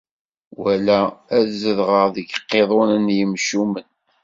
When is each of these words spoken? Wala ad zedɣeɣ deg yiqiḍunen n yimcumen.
Wala 0.63 0.99
ad 1.35 1.45
zedɣeɣ 1.61 2.05
deg 2.15 2.27
yiqiḍunen 2.31 3.07
n 3.13 3.15
yimcumen. 3.17 3.87